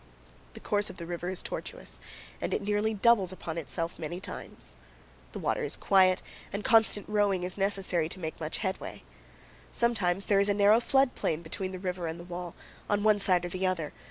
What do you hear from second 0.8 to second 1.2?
of the